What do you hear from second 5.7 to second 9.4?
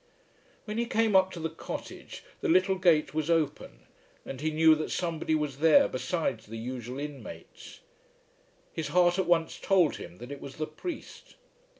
besides the usual inmates. His heart at